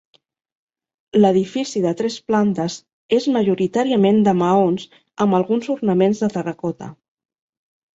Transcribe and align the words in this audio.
L'edifici 1.21 1.81
de 1.83 1.91
tres 1.99 2.17
plantes 2.33 2.79
és 3.19 3.29
majoritàriament 3.37 4.21
de 4.31 4.37
maons 4.43 4.91
amb 5.27 5.43
alguns 5.43 5.75
ornaments 5.79 6.27
de 6.27 6.37
terracota. 6.39 6.95